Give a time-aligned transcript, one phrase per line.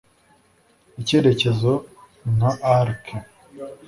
[1.01, 1.71] icyerekezo
[2.33, 3.05] nka arc